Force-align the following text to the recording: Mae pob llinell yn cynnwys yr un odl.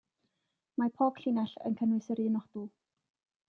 Mae 0.83 0.93
pob 1.01 1.21
llinell 1.25 1.55
yn 1.71 1.77
cynnwys 1.83 2.11
yr 2.17 2.25
un 2.27 2.43
odl. 2.43 2.69